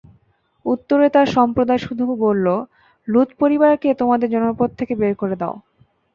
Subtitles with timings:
[0.65, 2.47] উত্তরে তার সম্প্রদায় শুধু বলল,
[3.07, 5.55] লূত পরিবারকে তোমাদের জনপদ থেকে বের করে দাও।